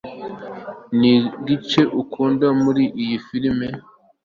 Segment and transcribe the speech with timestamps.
[0.99, 3.67] Niki gice ukunda muri iyo firime